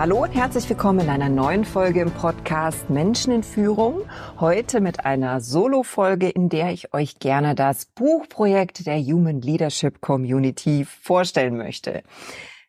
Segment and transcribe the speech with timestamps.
[0.00, 4.08] Hallo und herzlich willkommen in einer neuen Folge im Podcast Menschen in Führung.
[4.38, 10.86] Heute mit einer Solo-Folge, in der ich euch gerne das Buchprojekt der Human Leadership Community
[10.86, 12.02] vorstellen möchte.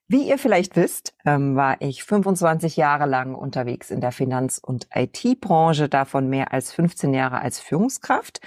[0.09, 4.89] Wie ihr vielleicht wisst, ähm, war ich 25 Jahre lang unterwegs in der Finanz- und
[4.93, 8.41] IT-Branche, davon mehr als 15 Jahre als Führungskraft,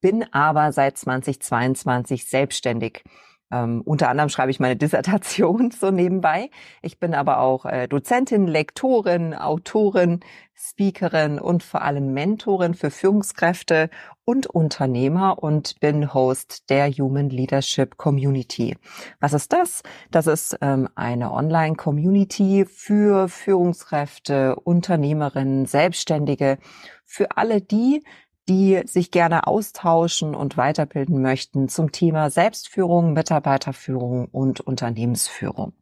[0.00, 3.04] bin aber seit 2022 selbstständig
[3.52, 6.50] ähm, unter anderem schreibe ich meine Dissertation so nebenbei.
[6.80, 10.20] Ich bin aber auch äh, Dozentin, Lektorin, Autorin,
[10.54, 13.90] Speakerin und vor allem Mentorin für Führungskräfte
[14.24, 18.76] und Unternehmer und bin Host der Human Leadership Community.
[19.18, 19.82] Was ist das?
[20.10, 26.58] Das ist ähm, eine Online-Community für Führungskräfte, Unternehmerinnen, Selbstständige,
[27.04, 28.04] für alle die,
[28.48, 35.74] die sich gerne austauschen und weiterbilden möchten zum Thema Selbstführung, Mitarbeiterführung und Unternehmensführung.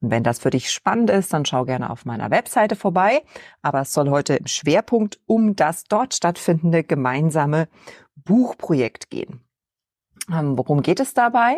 [0.00, 3.22] Und wenn das für dich spannend ist, dann schau gerne auf meiner Webseite vorbei.
[3.62, 7.68] Aber es soll heute im Schwerpunkt um das dort stattfindende gemeinsame
[8.16, 9.40] Buchprojekt gehen.
[10.30, 11.56] Ähm, worum geht es dabei?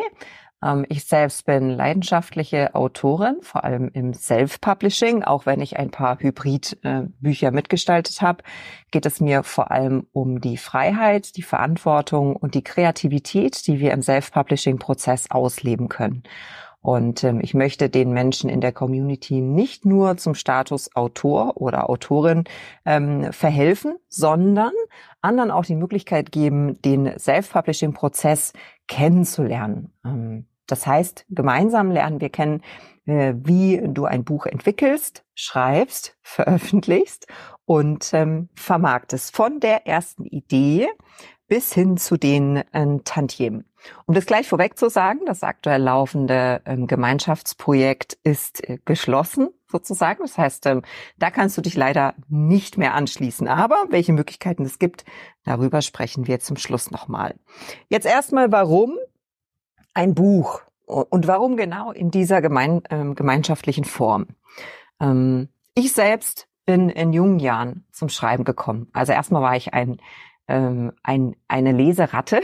[0.63, 5.23] Ähm, ich selbst bin leidenschaftliche Autorin, vor allem im Self-Publishing.
[5.23, 8.43] Auch wenn ich ein paar Hybrid-Bücher mitgestaltet habe,
[8.91, 13.93] geht es mir vor allem um die Freiheit, die Verantwortung und die Kreativität, die wir
[13.93, 16.23] im Self-Publishing-Prozess ausleben können.
[16.87, 21.91] Und ähm, ich möchte den Menschen in der Community nicht nur zum Status Autor oder
[21.91, 22.45] Autorin
[22.85, 24.71] ähm, verhelfen, sondern
[25.21, 28.53] anderen auch die Möglichkeit geben, den Self-Publishing-Prozess
[28.87, 29.95] kennenzulernen.
[30.05, 32.63] Ähm, das heißt, gemeinsam lernen wir kennen,
[33.07, 37.27] äh, wie du ein Buch entwickelst, schreibst, veröffentlichst
[37.65, 39.35] und ähm, vermarktest.
[39.35, 40.87] Von der ersten Idee
[41.49, 43.65] bis hin zu den äh, Tantiemen.
[44.07, 50.23] Um das gleich vorweg zu sagen, das aktuell laufende ähm, Gemeinschaftsprojekt ist äh, geschlossen sozusagen.
[50.23, 50.83] Das heißt, ähm,
[51.19, 53.49] da kannst du dich leider nicht mehr anschließen.
[53.49, 55.05] Aber welche Möglichkeiten es gibt,
[55.45, 57.35] darüber sprechen wir zum Schluss nochmal.
[57.89, 58.97] Jetzt erstmal, warum
[59.95, 64.27] ein Buch und warum genau in dieser gemein, ähm, gemeinschaftlichen Form?
[65.01, 68.89] Ähm, ich selbst bin in jungen Jahren zum Schreiben gekommen.
[68.93, 69.99] Also erstmal war ich ein
[70.49, 72.41] ähm, ein, eine Leseratte,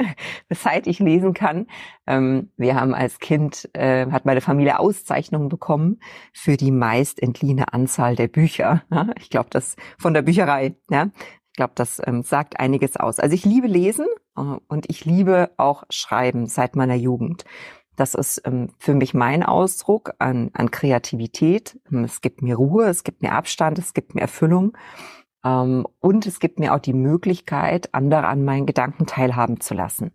[0.50, 1.66] seit ich lesen kann.
[2.06, 6.00] Ähm, wir haben als Kind, äh, hat meine Familie Auszeichnungen bekommen
[6.32, 8.82] für die meist entliehene Anzahl der Bücher.
[8.90, 9.08] Ja?
[9.18, 10.76] Ich glaube, das von der Bücherei.
[10.90, 11.10] Ja?
[11.50, 13.18] Ich glaube, das ähm, sagt einiges aus.
[13.18, 14.06] Also ich liebe Lesen
[14.36, 17.44] äh, und ich liebe auch Schreiben seit meiner Jugend.
[17.96, 21.80] Das ist ähm, für mich mein Ausdruck an, an Kreativität.
[21.90, 24.76] Es gibt mir Ruhe, es gibt mir Abstand, es gibt mir Erfüllung.
[25.46, 30.12] Ähm, und es gibt mir auch die Möglichkeit, andere an meinen Gedanken teilhaben zu lassen.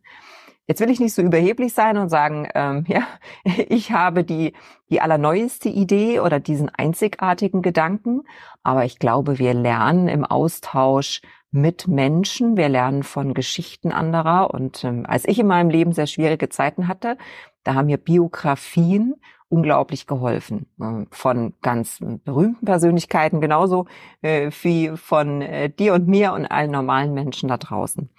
[0.68, 3.08] Jetzt will ich nicht so überheblich sein und sagen, ähm, ja,
[3.44, 4.54] ich habe die,
[4.90, 8.22] die allerneueste Idee oder diesen einzigartigen Gedanken,
[8.64, 11.22] aber ich glaube, wir lernen im Austausch
[11.54, 14.54] mit Menschen, wir lernen von Geschichten anderer.
[14.54, 17.18] Und ähm, als ich in meinem Leben sehr schwierige Zeiten hatte,
[17.64, 19.16] da haben mir Biografien
[19.52, 20.68] unglaublich geholfen.
[20.80, 23.86] Ähm, von ganz berühmten Persönlichkeiten genauso
[24.22, 28.10] äh, wie von äh, dir und mir und allen normalen Menschen da draußen.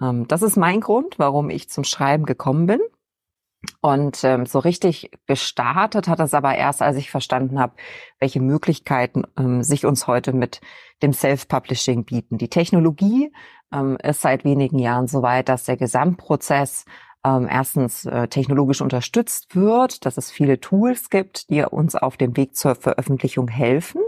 [0.00, 2.80] Ähm, das ist mein Grund, warum ich zum Schreiben gekommen bin.
[3.80, 7.74] Und ähm, so richtig gestartet hat es aber erst, als ich verstanden habe,
[8.18, 10.60] welche Möglichkeiten ähm, sich uns heute mit
[11.02, 12.36] dem Self-Publishing bieten.
[12.36, 13.32] Die Technologie
[13.72, 16.84] ähm, ist seit wenigen Jahren so weit, dass der Gesamtprozess
[17.24, 22.36] ähm, erstens äh, technologisch unterstützt wird, dass es viele Tools gibt, die uns auf dem
[22.36, 24.02] Weg zur Veröffentlichung helfen,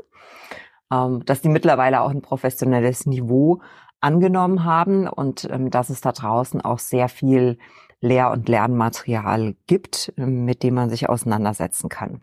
[0.92, 3.60] ähm, dass die mittlerweile auch ein professionelles Niveau
[4.00, 7.58] angenommen haben und ähm, dass es da draußen auch sehr viel
[8.00, 12.20] Lehr- und Lernmaterial gibt, ähm, mit dem man sich auseinandersetzen kann.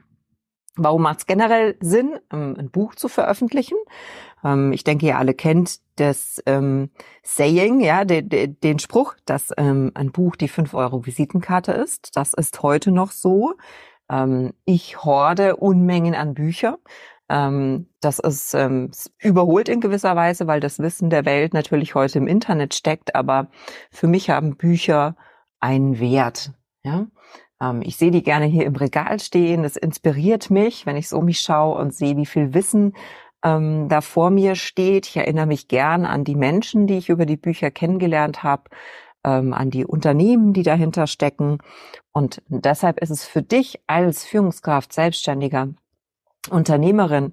[0.76, 3.78] Warum macht es generell Sinn, ähm, ein Buch zu veröffentlichen?
[4.44, 6.90] Ähm, ich denke, ihr alle kennt das ähm,
[7.22, 12.16] Saying, ja, de, de, den Spruch, dass ähm, ein Buch die 5 Euro Visitenkarte ist.
[12.16, 13.54] Das ist heute noch so.
[14.10, 16.80] Ähm, ich horde Unmengen an Bücher.
[17.30, 22.18] Ähm, das ist ähm, überholt in gewisser Weise, weil das Wissen der Welt natürlich heute
[22.18, 23.16] im Internet steckt.
[23.16, 23.50] Aber
[23.92, 25.16] für mich haben Bücher
[25.60, 26.52] einen Wert.
[26.86, 27.08] Ja,
[27.82, 29.64] ich sehe die gerne hier im Regal stehen.
[29.64, 32.94] Das inspiriert mich, wenn ich so um mich schaue und sehe, wie viel Wissen
[33.44, 35.08] ähm, da vor mir steht.
[35.08, 38.64] Ich erinnere mich gern an die Menschen, die ich über die Bücher kennengelernt habe,
[39.24, 41.60] ähm, an die Unternehmen, die dahinter stecken.
[42.12, 45.70] Und deshalb ist es für dich als Führungskraft, Selbstständiger,
[46.50, 47.32] Unternehmerin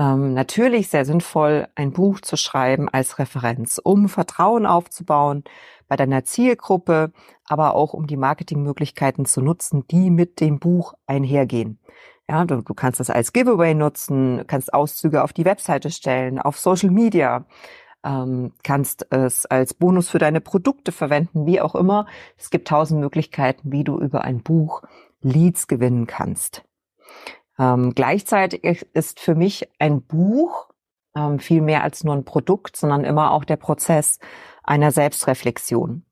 [0.00, 5.44] ähm, natürlich sehr sinnvoll, ein Buch zu schreiben als Referenz, um Vertrauen aufzubauen
[5.88, 7.12] bei deiner Zielgruppe,
[7.44, 11.80] aber auch um die Marketingmöglichkeiten zu nutzen, die mit dem Buch einhergehen.
[12.30, 16.58] Ja, du, du kannst das als Giveaway nutzen, kannst Auszüge auf die Webseite stellen, auf
[16.58, 17.44] Social Media,
[18.02, 22.06] ähm, kannst es als Bonus für deine Produkte verwenden, wie auch immer.
[22.38, 24.82] Es gibt tausend Möglichkeiten, wie du über ein Buch
[25.20, 26.64] Leads gewinnen kannst.
[27.60, 28.64] Ähm, gleichzeitig
[28.94, 30.70] ist für mich ein Buch
[31.14, 34.18] ähm, viel mehr als nur ein Produkt, sondern immer auch der Prozess
[34.64, 36.04] einer Selbstreflexion.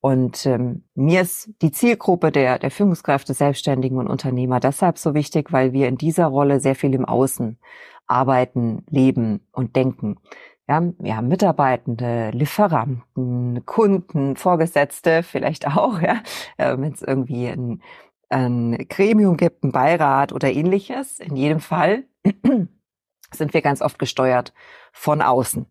[0.00, 5.52] Und ähm, mir ist die Zielgruppe der, der Führungskräfte, Selbstständigen und Unternehmer deshalb so wichtig,
[5.52, 7.58] weil wir in dieser Rolle sehr viel im Außen
[8.06, 10.20] arbeiten, leben und denken.
[10.68, 16.22] Ja, wir haben Mitarbeitende, Lieferanten, Kunden, Vorgesetzte vielleicht auch, ja,
[16.56, 17.82] äh, wenn es irgendwie ein
[18.28, 21.20] ein Gremium gibt, ein Beirat oder ähnliches.
[21.20, 22.04] In jedem Fall
[23.32, 24.52] sind wir ganz oft gesteuert
[24.92, 25.66] von außen.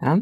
[0.00, 0.20] Ja?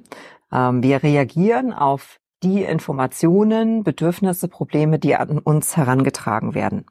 [0.52, 6.87] Ähm, wir reagieren auf die Informationen, Bedürfnisse, Probleme, die an uns herangetragen werden.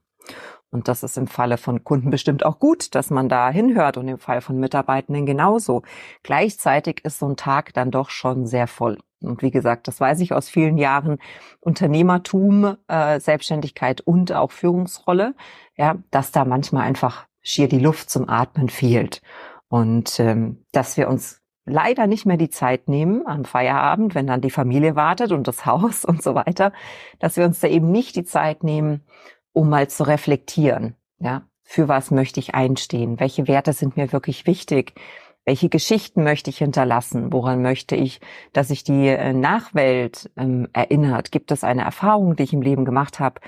[0.70, 4.08] Und das ist im Falle von Kunden bestimmt auch gut, dass man da hinhört und
[4.10, 5.84] im Fall von Mitarbeitenden genauso.
[6.24, 8.98] Gleichzeitig ist so ein Tag dann doch schon sehr voll.
[9.22, 11.18] Und wie gesagt, das weiß ich aus vielen Jahren
[11.60, 15.36] Unternehmertum, äh, Selbstständigkeit und auch Führungsrolle,
[15.76, 19.22] ja, dass da manchmal einfach schier die Luft zum Atmen fehlt.
[19.70, 24.42] Und ähm, dass wir uns leider nicht mehr die Zeit nehmen am Feierabend, wenn dann
[24.42, 26.72] die Familie wartet und das Haus und so weiter,
[27.20, 29.02] dass wir uns da eben nicht die Zeit nehmen,
[29.52, 30.96] um mal zu reflektieren.
[31.20, 33.20] Ja, für was möchte ich einstehen?
[33.20, 34.94] Welche Werte sind mir wirklich wichtig?
[35.48, 37.32] Welche Geschichten möchte ich hinterlassen?
[37.32, 38.20] Woran möchte ich,
[38.52, 41.32] dass sich die äh, Nachwelt ähm, erinnert?
[41.32, 43.40] Gibt es eine Erfahrung, die ich im Leben gemacht habe,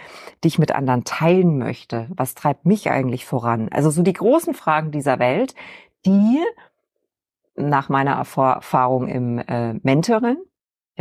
[0.41, 2.07] die ich mit anderen teilen möchte?
[2.15, 3.67] Was treibt mich eigentlich voran?
[3.73, 5.55] Also so die großen Fragen dieser Welt,
[6.05, 6.39] die
[7.57, 10.37] nach meiner Erfahrung im äh, Mentoring,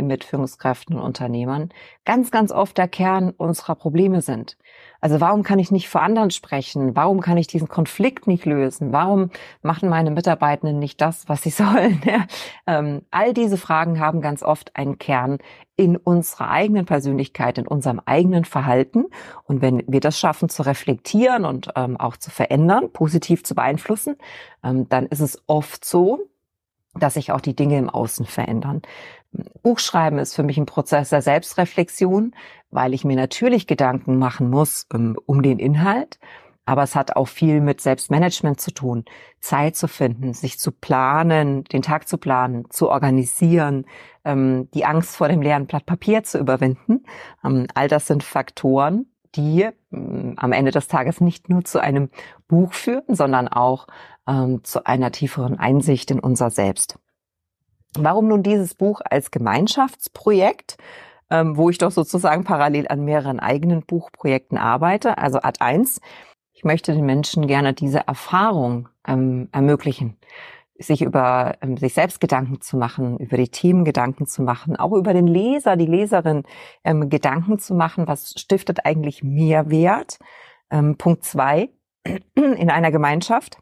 [0.07, 1.69] mit Führungskräften und Unternehmern
[2.05, 4.57] ganz, ganz oft der Kern unserer Probleme sind.
[5.01, 6.95] Also warum kann ich nicht vor anderen sprechen?
[6.95, 8.91] Warum kann ich diesen Konflikt nicht lösen?
[8.91, 9.29] Warum
[9.61, 12.01] machen meine Mitarbeitenden nicht das, was sie sollen?
[12.67, 15.37] Ähm, all diese Fragen haben ganz oft einen Kern
[15.75, 19.05] in unserer eigenen Persönlichkeit, in unserem eigenen Verhalten.
[19.45, 24.17] Und wenn wir das schaffen zu reflektieren und ähm, auch zu verändern, positiv zu beeinflussen,
[24.63, 26.19] ähm, dann ist es oft so,
[26.95, 28.81] dass sich auch die Dinge im Außen verändern.
[29.61, 32.33] Buchschreiben ist für mich ein Prozess der Selbstreflexion,
[32.71, 36.19] weil ich mir natürlich Gedanken machen muss ähm, um den Inhalt.
[36.65, 39.05] Aber es hat auch viel mit Selbstmanagement zu tun,
[39.39, 43.85] Zeit zu finden, sich zu planen, den Tag zu planen, zu organisieren,
[44.23, 47.05] ähm, die Angst vor dem leeren Blatt Papier zu überwinden.
[47.43, 52.09] Ähm, all das sind Faktoren, die am Ende des Tages nicht nur zu einem
[52.47, 53.85] Buch führen, sondern auch
[54.63, 56.99] zu einer tieferen Einsicht in unser Selbst.
[57.97, 60.77] Warum nun dieses Buch als Gemeinschaftsprojekt,
[61.29, 65.17] ähm, wo ich doch sozusagen parallel an mehreren eigenen Buchprojekten arbeite?
[65.17, 65.99] Also Art 1,
[66.53, 70.17] ich möchte den Menschen gerne diese Erfahrung ähm, ermöglichen,
[70.77, 74.93] sich über ähm, sich selbst Gedanken zu machen, über die Themen Gedanken zu machen, auch
[74.93, 76.43] über den Leser, die Leserin
[76.83, 80.19] ähm, Gedanken zu machen, was stiftet eigentlich Mehrwert?
[80.69, 81.69] Ähm, Punkt zwei,
[82.35, 83.57] in einer Gemeinschaft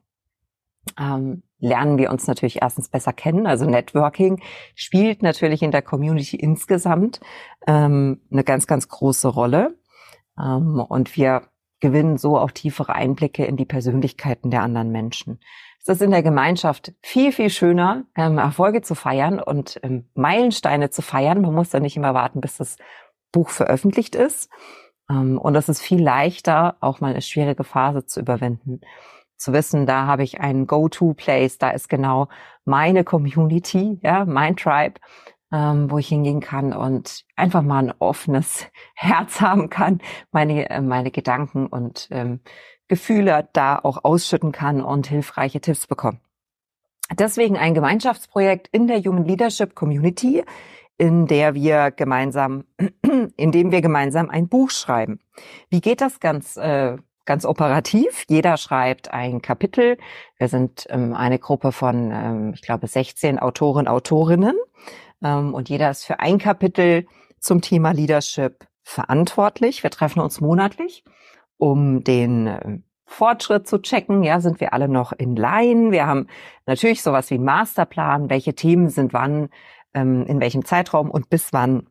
[0.99, 3.47] ähm, lernen wir uns natürlich erstens besser kennen.
[3.47, 4.41] Also Networking
[4.75, 7.19] spielt natürlich in der Community insgesamt
[7.65, 9.77] ähm, eine ganz, ganz große Rolle.
[10.39, 11.43] Ähm, und wir
[11.79, 15.39] gewinnen so auch tiefere Einblicke in die Persönlichkeiten der anderen Menschen.
[15.79, 20.89] Es ist in der Gemeinschaft viel, viel schöner, ähm, Erfolge zu feiern und ähm, Meilensteine
[20.89, 21.41] zu feiern.
[21.41, 22.77] Man muss da nicht immer warten, bis das
[23.31, 24.49] Buch veröffentlicht ist.
[25.09, 28.81] Ähm, und es ist viel leichter, auch mal eine schwierige Phase zu überwinden
[29.37, 32.27] zu wissen, da habe ich einen Go-to-Place, da ist genau
[32.65, 34.95] meine Community, ja, mein Tribe,
[35.51, 38.65] ähm, wo ich hingehen kann und einfach mal ein offenes
[38.95, 40.01] Herz haben kann,
[40.31, 42.41] meine, äh, meine Gedanken und ähm,
[42.87, 46.19] Gefühle da auch ausschütten kann und hilfreiche Tipps bekommen.
[47.17, 50.43] Deswegen ein Gemeinschaftsprojekt in der Human Leadership Community,
[50.97, 52.65] in der wir gemeinsam,
[53.37, 55.19] in dem wir gemeinsam ein Buch schreiben.
[55.69, 58.23] Wie geht das ganz äh, ganz operativ.
[58.27, 59.97] Jeder schreibt ein Kapitel.
[60.37, 64.55] Wir sind ähm, eine Gruppe von, ähm, ich glaube, 16 Autoren, Autorinnen.
[65.23, 67.05] Ähm, und jeder ist für ein Kapitel
[67.39, 69.83] zum Thema Leadership verantwortlich.
[69.83, 71.03] Wir treffen uns monatlich,
[71.57, 74.23] um den äh, Fortschritt zu checken.
[74.23, 75.91] Ja, sind wir alle noch in Line?
[75.91, 76.27] Wir haben
[76.65, 78.29] natürlich sowas wie einen Masterplan.
[78.29, 79.49] Welche Themen sind wann,
[79.93, 81.87] ähm, in welchem Zeitraum und bis wann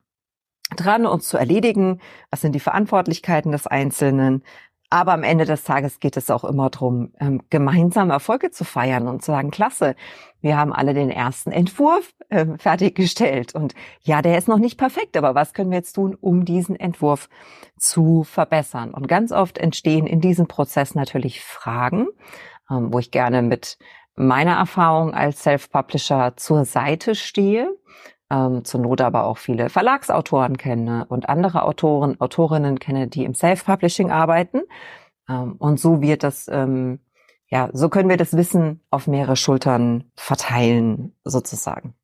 [0.74, 2.00] dran, uns zu erledigen?
[2.30, 4.42] Was sind die Verantwortlichkeiten des Einzelnen?
[4.88, 9.08] Aber am Ende des Tages geht es auch immer darum, ähm, gemeinsam Erfolge zu feiern
[9.08, 9.96] und zu sagen, klasse,
[10.40, 13.54] wir haben alle den ersten Entwurf äh, fertiggestellt.
[13.54, 16.76] Und ja, der ist noch nicht perfekt, aber was können wir jetzt tun, um diesen
[16.76, 17.28] Entwurf
[17.76, 18.94] zu verbessern?
[18.94, 22.06] Und ganz oft entstehen in diesem Prozess natürlich Fragen,
[22.70, 23.78] ähm, wo ich gerne mit
[24.14, 27.68] meiner Erfahrung als Self-Publisher zur Seite stehe
[28.30, 33.35] ähm, zur Not aber auch viele Verlagsautoren kenne und andere Autoren, Autorinnen kenne, die im
[33.35, 34.62] Self-Publishing arbeiten.
[35.28, 37.00] Ähm, und so wird das, ähm,
[37.49, 41.95] ja, so können wir das Wissen auf mehrere Schultern verteilen, sozusagen.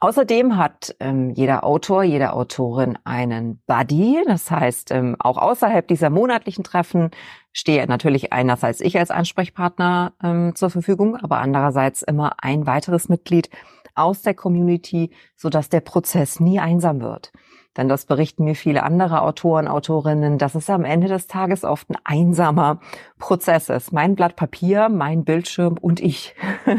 [0.00, 4.22] Außerdem hat ähm, jeder Autor, jede Autorin einen Buddy.
[4.26, 7.10] Das heißt, ähm, auch außerhalb dieser monatlichen Treffen
[7.52, 13.48] stehe natürlich einerseits ich als Ansprechpartner ähm, zur Verfügung, aber andererseits immer ein weiteres Mitglied
[13.94, 17.32] aus der Community, so dass der Prozess nie einsam wird.
[17.76, 21.90] Denn das berichten mir viele andere Autoren, Autorinnen, dass es am Ende des Tages oft
[21.90, 22.80] ein einsamer
[23.18, 23.92] Prozess ist.
[23.92, 26.36] Mein Blatt Papier, mein Bildschirm und ich.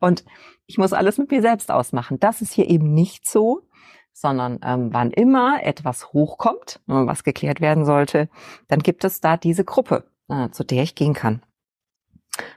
[0.00, 0.24] und
[0.66, 2.20] ich muss alles mit mir selbst ausmachen.
[2.20, 3.62] Das ist hier eben nicht so,
[4.12, 8.28] sondern ähm, wann immer etwas hochkommt, was geklärt werden sollte,
[8.68, 11.42] dann gibt es da diese Gruppe, äh, zu der ich gehen kann.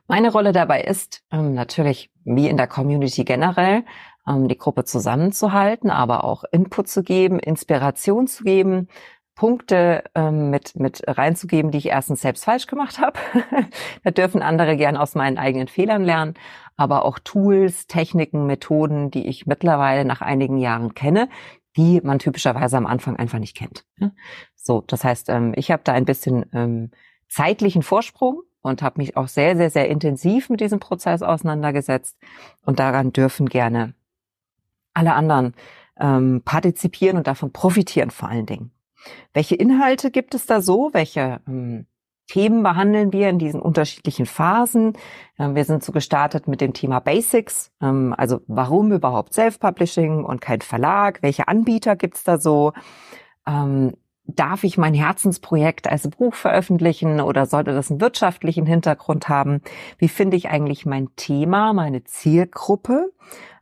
[0.07, 3.83] Meine Rolle dabei ist ähm, natürlich, wie in der Community generell,
[4.27, 8.87] ähm, die Gruppe zusammenzuhalten, aber auch Input zu geben, Inspiration zu geben,
[9.35, 13.17] Punkte ähm, mit, mit reinzugeben, die ich erstens selbst falsch gemacht habe.
[14.03, 16.35] da dürfen andere gern aus meinen eigenen Fehlern lernen,
[16.77, 21.29] aber auch Tools, Techniken, Methoden, die ich mittlerweile nach einigen Jahren kenne,
[21.77, 23.85] die man typischerweise am Anfang einfach nicht kennt.
[24.55, 26.91] So, das heißt, ähm, ich habe da ein bisschen ähm,
[27.27, 32.17] zeitlichen Vorsprung und habe mich auch sehr, sehr, sehr intensiv mit diesem Prozess auseinandergesetzt.
[32.63, 33.93] Und daran dürfen gerne
[34.93, 35.53] alle anderen
[35.99, 38.71] ähm, partizipieren und davon profitieren vor allen Dingen.
[39.33, 40.89] Welche Inhalte gibt es da so?
[40.93, 41.85] Welche ähm,
[42.27, 44.93] Themen behandeln wir in diesen unterschiedlichen Phasen?
[45.39, 50.39] Ähm, wir sind so gestartet mit dem Thema Basics, ähm, also warum überhaupt Self-Publishing und
[50.39, 51.21] kein Verlag?
[51.21, 52.73] Welche Anbieter gibt's da so?
[54.25, 59.61] Darf ich mein Herzensprojekt als Buch veröffentlichen oder sollte das einen wirtschaftlichen Hintergrund haben?
[59.97, 63.11] Wie finde ich eigentlich mein Thema, meine Zielgruppe?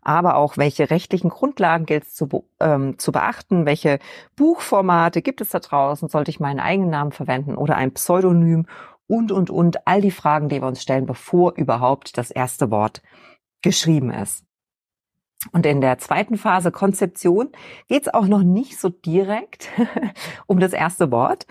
[0.01, 3.65] Aber auch, welche rechtlichen Grundlagen gilt es zu, ähm, zu beachten?
[3.65, 3.99] Welche
[4.35, 6.09] Buchformate gibt es da draußen?
[6.09, 8.65] Sollte ich meinen eigenen Namen verwenden oder ein Pseudonym?
[9.07, 9.87] Und, und, und.
[9.87, 13.01] All die Fragen, die wir uns stellen, bevor überhaupt das erste Wort
[13.61, 14.45] geschrieben ist.
[15.51, 17.49] Und in der zweiten Phase Konzeption
[17.87, 19.69] geht es auch noch nicht so direkt
[20.47, 21.47] um das erste Wort,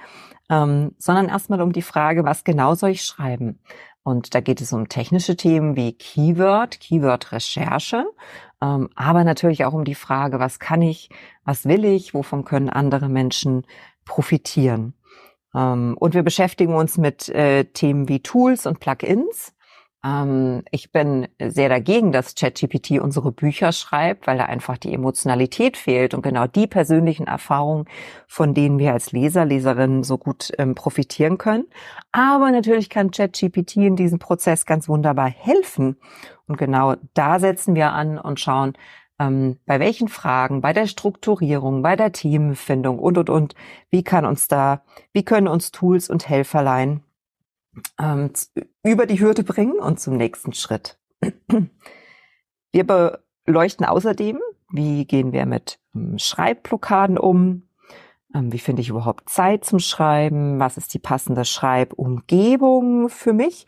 [0.50, 3.60] ähm, sondern erstmal um die Frage, was genau soll ich schreiben?
[4.02, 8.06] Und da geht es um technische Themen wie Keyword, Keyword-Recherche,
[8.62, 11.10] ähm, aber natürlich auch um die Frage, was kann ich,
[11.44, 13.66] was will ich, wovon können andere Menschen
[14.04, 14.94] profitieren?
[15.54, 19.54] Ähm, und wir beschäftigen uns mit äh, Themen wie Tools und Plugins
[20.04, 25.76] ähm, ich bin sehr dagegen, dass ChatGPT unsere Bücher schreibt, weil da einfach die Emotionalität
[25.76, 27.86] fehlt und genau die persönlichen Erfahrungen,
[28.26, 31.66] von denen wir als Leser, Leserinnen so gut ähm, profitieren können.
[32.12, 35.96] Aber natürlich kann ChatGPT in diesem Prozess ganz wunderbar helfen.
[36.46, 38.74] Und genau da setzen wir an und schauen,
[39.18, 43.54] ähm, bei welchen Fragen, bei der Strukturierung, bei der Themenfindung und, und, und,
[43.90, 47.02] wie kann uns da, wie können uns Tools und Helferlein
[47.98, 48.32] ähm,
[48.82, 50.98] über die Hürde bringen und zum nächsten Schritt.
[52.72, 52.84] Wir
[53.44, 54.38] beleuchten außerdem,
[54.70, 57.62] wie gehen wir mit ähm, Schreibblockaden um,
[58.34, 63.66] ähm, wie finde ich überhaupt Zeit zum Schreiben, was ist die passende Schreibumgebung für mich.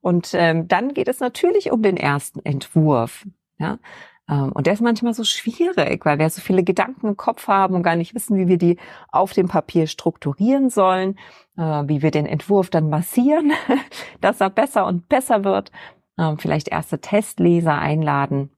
[0.00, 3.26] Und ähm, dann geht es natürlich um den ersten Entwurf.
[3.58, 3.78] Ja?
[4.28, 7.74] Ähm, und der ist manchmal so schwierig, weil wir so viele Gedanken im Kopf haben
[7.74, 8.78] und gar nicht wissen, wie wir die
[9.10, 11.18] auf dem Papier strukturieren sollen,
[11.56, 13.52] äh, wie wir den Entwurf dann massieren,
[14.20, 15.72] dass er besser und besser wird.
[16.18, 18.50] Ähm, vielleicht erste Testleser einladen,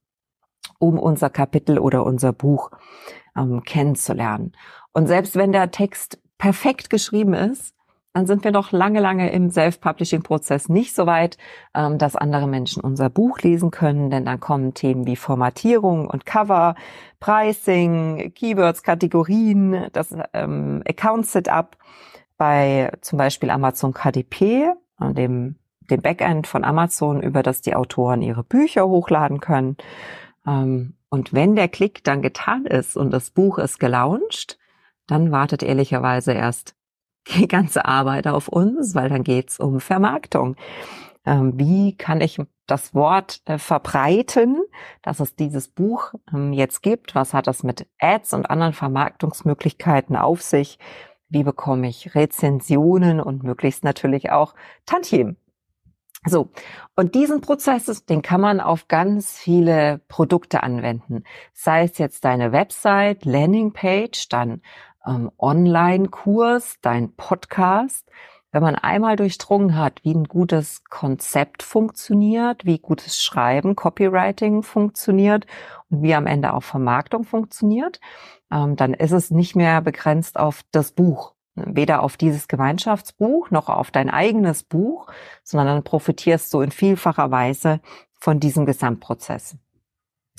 [0.79, 2.71] um unser Kapitel oder unser Buch
[3.37, 4.53] ähm, kennenzulernen.
[4.93, 7.75] Und selbst wenn der Text perfekt geschrieben ist,
[8.13, 11.37] dann sind wir noch lange, lange im Self-Publishing-Prozess nicht so weit,
[11.73, 16.25] ähm, dass andere Menschen unser Buch lesen können, denn dann kommen Themen wie Formatierung und
[16.25, 16.75] Cover,
[17.19, 21.77] Pricing, Keywords, Kategorien, das ähm, Account-Setup
[22.37, 25.55] bei zum Beispiel Amazon KDP, dem,
[25.89, 29.77] dem Backend von Amazon, über das die Autoren ihre Bücher hochladen können.
[30.45, 34.57] Ähm, und wenn der Klick dann getan ist und das Buch ist gelauncht,
[35.07, 36.75] dann wartet ehrlicherweise erst
[37.27, 40.55] die ganze Arbeit auf uns, weil dann geht's um Vermarktung.
[41.25, 44.61] Ähm, wie kann ich das Wort äh, verbreiten,
[45.03, 47.13] dass es dieses Buch ähm, jetzt gibt?
[47.13, 50.79] Was hat das mit Ads und anderen Vermarktungsmöglichkeiten auf sich?
[51.29, 55.37] Wie bekomme ich Rezensionen und möglichst natürlich auch Tantiemen?
[56.27, 56.51] So,
[56.95, 61.23] und diesen Prozess, den kann man auf ganz viele Produkte anwenden.
[61.51, 64.61] Sei es jetzt deine Website, Landingpage, dann
[65.05, 68.09] ähm, Online-Kurs, dein Podcast.
[68.51, 75.47] Wenn man einmal durchdrungen hat, wie ein gutes Konzept funktioniert, wie gutes Schreiben, Copywriting funktioniert
[75.89, 78.01] und wie am Ende auch Vermarktung funktioniert,
[78.51, 81.33] ähm, dann ist es nicht mehr begrenzt auf das Buch.
[81.55, 85.07] Weder auf dieses Gemeinschaftsbuch noch auf dein eigenes Buch,
[85.43, 87.79] sondern dann profitierst du in vielfacher Weise
[88.19, 89.57] von diesem Gesamtprozess.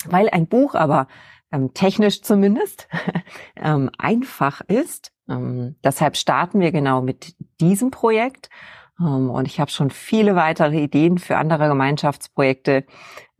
[0.05, 1.07] Weil ein Buch aber
[1.53, 2.89] ähm, technisch zumindest
[3.55, 5.13] ähm, einfach ist.
[5.29, 8.49] Ähm, deshalb starten wir genau mit diesem Projekt.
[8.99, 12.85] Ähm, und ich habe schon viele weitere Ideen für andere Gemeinschaftsprojekte,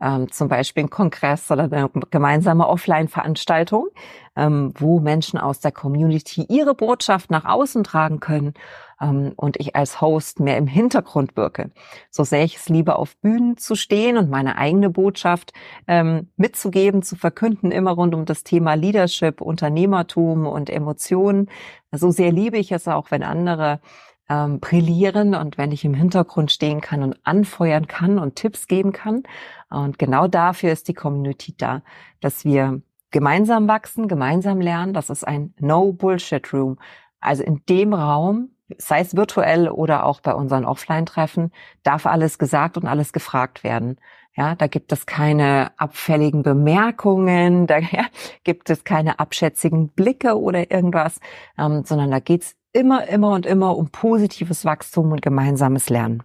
[0.00, 3.88] ähm, zum Beispiel ein Kongress oder eine gemeinsame Offline-Veranstaltung,
[4.36, 8.54] ähm, wo Menschen aus der Community ihre Botschaft nach außen tragen können
[9.04, 11.70] ähm, und ich als Host mehr im Hintergrund wirke.
[12.10, 15.52] So sehe ich es lieber auf Bühnen zu stehen und meine eigene Botschaft
[15.86, 21.50] ähm, mitzugeben, zu verkünden, immer rund um das Thema Leadership, Unternehmertum und Emotionen.
[21.92, 23.80] So sehr liebe ich es auch, wenn andere
[24.28, 28.92] ähm, brillieren und wenn ich im Hintergrund stehen kann und anfeuern kann und Tipps geben
[28.92, 29.24] kann.
[29.70, 31.82] Und genau dafür ist die Community da,
[32.20, 32.80] dass wir
[33.10, 34.94] gemeinsam wachsen, gemeinsam lernen.
[34.94, 36.78] Das ist ein No-Bullshit-Room.
[37.20, 41.52] Also in dem Raum, sei es virtuell oder auch bei unseren Offline-Treffen,
[41.82, 43.98] darf alles gesagt und alles gefragt werden.
[44.36, 48.06] Ja, da gibt es keine abfälligen Bemerkungen, da ja,
[48.42, 51.20] gibt es keine abschätzigen Blicke oder irgendwas,
[51.58, 56.22] ähm, sondern da geht's immer, immer und immer um positives Wachstum und gemeinsames Lernen.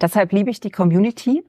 [0.00, 1.44] Deshalb liebe ich die Community.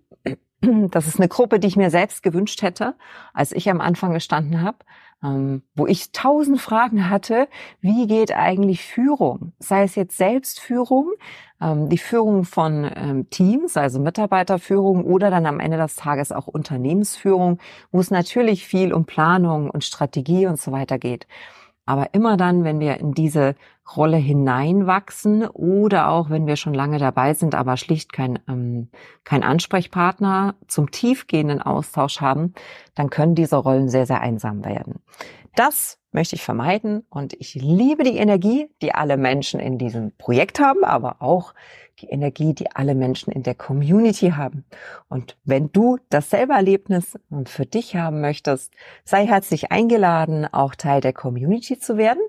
[0.92, 2.96] Das ist eine Gruppe, die ich mir selbst gewünscht hätte,
[3.34, 4.78] als ich am Anfang gestanden habe,
[5.24, 7.48] ähm, wo ich tausend Fragen hatte,
[7.82, 9.54] wie geht eigentlich Führung?
[9.60, 11.14] Sei es jetzt Selbstführung,
[11.62, 16.48] ähm, die Führung von ähm, Teams, also Mitarbeiterführung oder dann am Ende des Tages auch
[16.48, 17.60] Unternehmensführung,
[17.92, 21.28] wo es natürlich viel um Planung und Strategie und so weiter geht.
[21.86, 23.56] Aber immer dann, wenn wir in diese
[23.96, 28.90] Rolle hineinwachsen oder auch wenn wir schon lange dabei sind, aber schlicht kein, ähm,
[29.24, 32.54] kein Ansprechpartner zum tiefgehenden Austausch haben,
[32.96, 35.02] dann können diese Rollen sehr, sehr einsam werden.
[35.56, 40.60] Das möchte ich vermeiden und ich liebe die Energie, die alle Menschen in diesem Projekt
[40.60, 41.54] haben, aber auch
[42.00, 44.66] die Energie, die alle Menschen in der Community haben.
[45.08, 51.14] Und wenn du dasselbe Erlebnis für dich haben möchtest, sei herzlich eingeladen, auch Teil der
[51.14, 52.22] Community zu werden.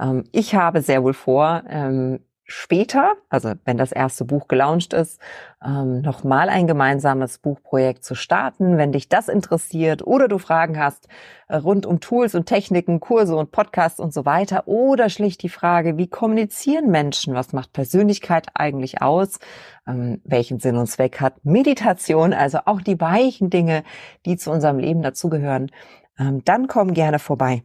[0.00, 2.20] Ähm, ich habe sehr wohl vor, ähm,
[2.52, 5.20] später, also wenn das erste Buch gelauncht ist,
[5.64, 8.76] ähm, nochmal ein gemeinsames Buchprojekt zu starten.
[8.76, 11.08] Wenn dich das interessiert oder du Fragen hast
[11.48, 15.48] äh, rund um Tools und Techniken, Kurse und Podcasts und so weiter oder schlicht die
[15.48, 17.34] Frage, wie kommunizieren Menschen?
[17.34, 19.38] Was macht Persönlichkeit eigentlich aus?
[19.86, 22.34] Ähm, welchen Sinn und Zweck hat Meditation?
[22.34, 23.82] Also auch die weichen Dinge,
[24.26, 25.70] die zu unserem Leben dazugehören.
[26.18, 27.62] Ähm, dann komm gerne vorbei.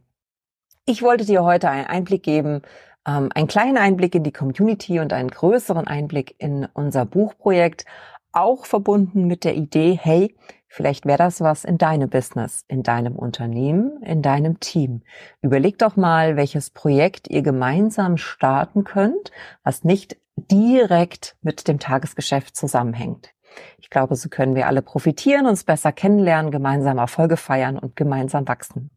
[0.85, 2.61] Ich wollte dir heute einen Einblick geben,
[3.07, 7.85] ähm, einen kleinen Einblick in die Community und einen größeren Einblick in unser Buchprojekt,
[8.33, 10.35] auch verbunden mit der Idee, hey,
[10.67, 15.01] vielleicht wäre das was in deinem Business, in deinem Unternehmen, in deinem Team.
[15.41, 19.31] Überleg doch mal, welches Projekt ihr gemeinsam starten könnt,
[19.63, 23.33] was nicht direkt mit dem Tagesgeschäft zusammenhängt.
[23.79, 28.47] Ich glaube, so können wir alle profitieren, uns besser kennenlernen, gemeinsam Erfolge feiern und gemeinsam
[28.47, 28.91] wachsen.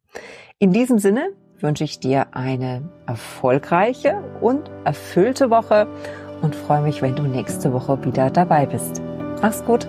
[0.59, 1.31] In diesem Sinne
[1.63, 5.87] wünsche ich dir eine erfolgreiche und erfüllte Woche
[6.43, 9.01] und freue mich, wenn du nächste Woche wieder dabei bist.
[9.43, 9.89] Mach's gut.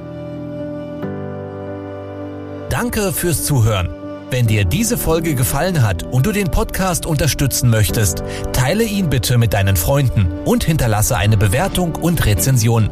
[2.70, 3.90] Danke fürs Zuhören.
[4.32, 9.38] Wenn dir diese Folge gefallen hat und du den Podcast unterstützen möchtest, teile ihn bitte
[9.38, 12.90] mit deinen Freunden und hinterlasse eine Bewertung und Rezension.